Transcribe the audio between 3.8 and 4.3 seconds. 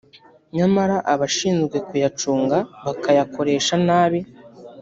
nabi